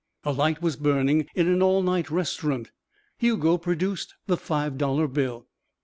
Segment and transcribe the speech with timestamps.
[0.23, 2.71] A light was burning in an all night restaurant.
[3.19, 5.45] Hugo produced the five dollar bill.